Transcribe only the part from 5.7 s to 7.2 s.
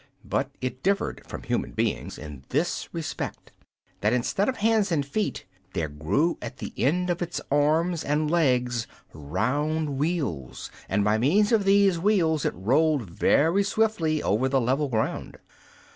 there grew at the end